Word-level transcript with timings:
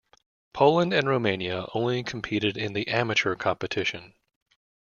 Poland 0.51 0.93
and 0.93 1.07
Romania 1.07 1.67
only 1.75 2.01
competed 2.03 2.57
in 2.57 2.73
the 2.73 2.87
amateur 2.87 3.35
competition. 3.35 4.15